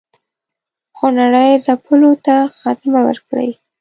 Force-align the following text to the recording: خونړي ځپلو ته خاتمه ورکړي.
خونړي 0.97 1.49
ځپلو 1.65 2.11
ته 2.25 2.35
خاتمه 2.57 2.99
ورکړي. 3.07 3.49